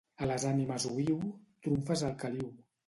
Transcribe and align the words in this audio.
A 0.21 0.29
les 0.31 0.45
ànimes 0.51 0.87
oïu, 0.93 1.21
trumfes 1.69 2.07
al 2.11 2.21
caliu. 2.27 2.55